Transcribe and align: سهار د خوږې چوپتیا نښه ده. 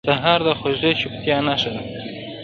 سهار 0.09 0.39
د 0.47 0.49
خوږې 0.59 0.91
چوپتیا 0.99 1.37
نښه 1.47 1.71
ده. 1.75 1.81